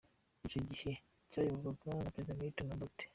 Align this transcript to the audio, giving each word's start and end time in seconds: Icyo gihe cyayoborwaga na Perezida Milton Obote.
Icyo 0.45 0.59
gihe 0.69 0.91
cyayoborwaga 1.29 2.01
na 2.03 2.11
Perezida 2.13 2.37
Milton 2.39 2.69
Obote. 2.75 3.05